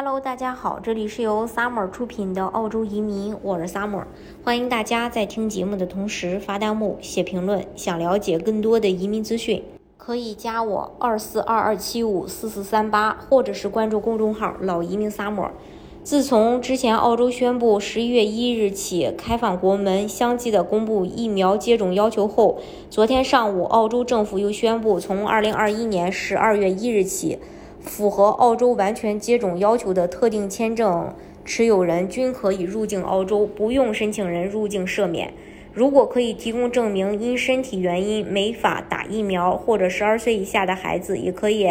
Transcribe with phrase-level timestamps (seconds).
[0.00, 4.04] Hello，大家好，这里是由 Summer 出品的澳洲移民，我是 Summer，
[4.44, 7.66] 欢迎大家在听节目的同时发弹幕、写评论。
[7.74, 9.60] 想了解更多的移民资讯，
[9.96, 15.50] 可以加我二四二二七五四四三八，或者是关注公众号“老移民 Summer”。
[16.04, 27.40] 自从之前澳洲宣布十一月一日起开放国门，相继的公布疫苗接种要求后，昨天上午澳洲政府又宣布，从二零二一年十二月一日起。
[27.80, 35.32] 符合澳洲完全接种要求的特定签证持有人均可以入境澳洲，不用申请人入境赦免。
[35.72, 41.68] 如果可以提供证明，因身体原因没法打疫苗，或者十二岁以下的孩子也可以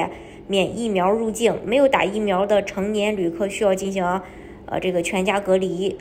[0.47, 1.59] 免疫苗入境。
[1.65, 4.03] 没有打疫苗的成年旅客需要进行
[4.65, 5.97] 呃这个全家隔离。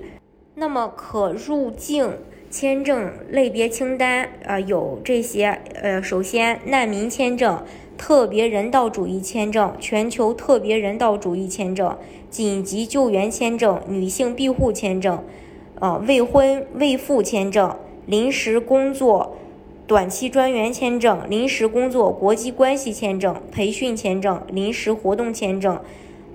[0.55, 2.13] 那么可入境
[2.49, 7.61] 签证类别清单啊有这些呃，首先难民签证。
[7.99, 11.97] 特别人道主义签证、全球特别人道主义签证、
[12.31, 15.23] 紧急救援签证、女性庇护签证、
[15.81, 17.75] 呃未婚未妇签证、
[18.07, 19.37] 临时工作
[19.87, 25.81] 短期专员签证、临时工作国际关系签证、培训签证、临时活动签证、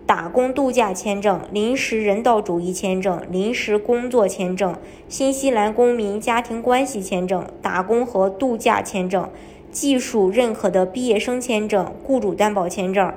[0.06, 4.76] 打工度假签证、临时人道主义签证、临时工作签证、
[5.08, 9.30] 新西兰公民家庭关系签证、打工和度假签证。
[9.72, 13.14] 技术认可的毕业生签证、雇主担保签证、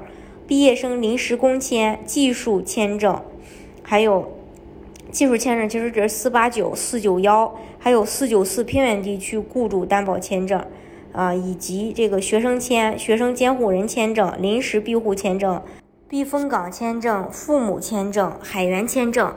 [0.47, 3.21] 毕业生临时工签、技术签证，
[3.83, 4.33] 还有
[5.11, 10.65] 技术签证，其实这是四八九、四九幺，还有四九四偏远地区雇主担保签证，
[11.13, 15.61] 啊，以及这个学生签、学生监护人签证、临时庇护签证、
[16.09, 19.35] 避风港签证、父母签证、海员签证。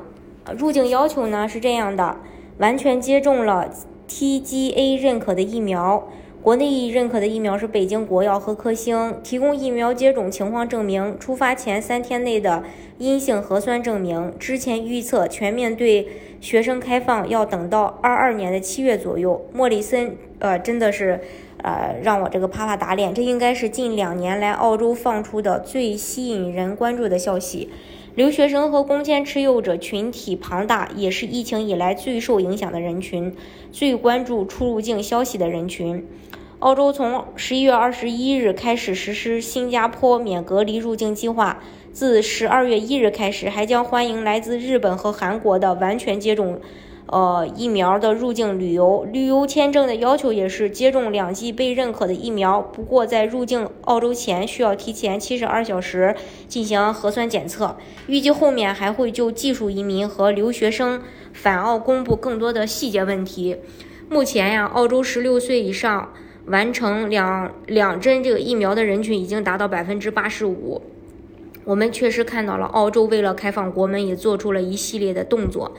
[0.57, 2.17] 入境要求呢是这样的：
[2.59, 3.69] 完全接种了
[4.07, 6.07] TGA 认可的疫苗。
[6.47, 12.63] 国内认可的疫苗是北京国药和科兴，提供疫苗接种情况证明，出发前三天内的
[12.99, 14.33] 阴性核酸证明。
[14.39, 16.07] 之前预测全面对
[16.39, 19.45] 学生开放要等到二二年的七月左右。
[19.51, 21.19] 莫里森，呃，真的是，
[21.63, 23.13] 呃，让我这个啪啪打脸。
[23.13, 27.69] 这应该是近两年来澳洲放出的最吸引人关注的消息。
[28.15, 33.36] 留学生和工签持有者群体庞大，也是疫情以来最受影响的人群，
[33.73, 36.07] 最关注出入境消息的人群。
[36.59, 41.61] 澳洲从十一月二十一日开始实施新加坡免隔离入境计划，
[41.93, 46.59] 自十二月一日开始，还将欢迎来自日本和韩国的完全接种，
[47.05, 49.07] 呃疫苗的入境旅游。
[49.13, 56.15] 旅游签证的要求也是接种两剂被认可的疫苗，不过在入境澳洲前需要提前七十二小时
[56.47, 57.77] 进行核酸检测。
[58.07, 63.57] 预计后面还会就技术移民和留学生返澳公布更多的细节问题。
[64.09, 66.11] 目前呀，澳洲十六岁以上。
[66.47, 70.81] 完成两两针这个疫苗的人群已经达到百分之八十五。
[71.65, 75.73] 我们确实看到了，澳洲为了开放国门，也做出了一系列的动作。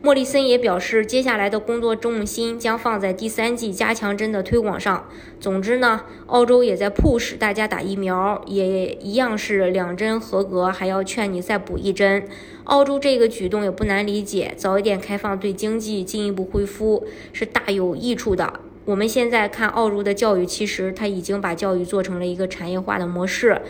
[0.00, 5.08] 莫里森也表示，接下来的工作重心将放在第三剂加强针的推广上。
[5.38, 12.26] 总之呢，澳洲也在 push 大家打疫苗，也一样是两针合格，还要劝你再补一针。
[12.64, 18.60] 澳洲这个举动也不难理解，早一点开放对经济进一步恢复是大有益处的。
[18.84, 23.62] 我们现在看澳洲的教育，其实它已经把教育做成了一个产业化的模式。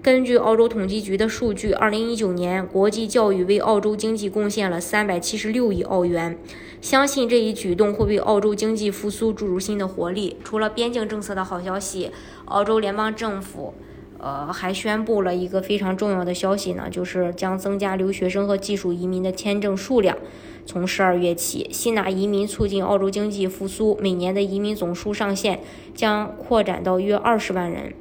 [0.00, 6.38] 根据澳洲统计局的数据，二零一九年国际教育为澳洲经济贡献了三百七十六亿澳元。
[6.80, 10.36] 相信这一举动会为澳洲经济复苏注入新的活力。
[10.44, 12.12] 除了边境政策的好消息，
[12.44, 13.74] 澳洲联邦政府。
[14.18, 20.16] 呃，还宣布了一个非常重要的消息呢，就是将增加留学生和技术移民的签证数量。
[20.64, 25.60] 从十二月起，吸纳移民促进澳洲经济复苏，每年的移民总数上限
[25.94, 27.92] 将扩展到约二十万人。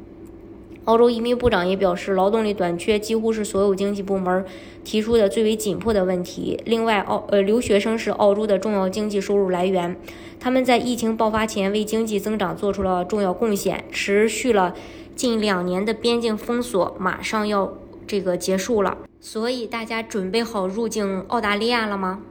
[0.85, 4.43] 澳洲移民部长也表示，劳动力短缺几乎是所有经济部门
[4.83, 6.59] 提出的最为紧迫的问题。
[6.65, 9.95] 另外，澳呃留学生是澳洲的重要经济收入来源，
[10.39, 14.73] 他们在疫情爆发前为经济增长做出了重要贡献，持续了。
[15.15, 17.73] 近两年的边境封锁马上要
[18.07, 22.21] 这个结束了，所以大家准备好入境澳大利亚了吗？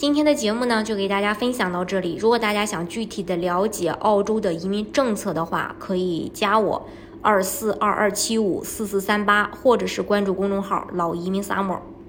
[0.00, 2.16] 今天的节目呢，就给大家分享到这里。
[2.18, 6.88] 如果大家想具体的了解澳洲的移民政策的话，可以加我
[7.20, 11.80] 二四二二七五四四三八，或者是关注公众号“老移民 summer”。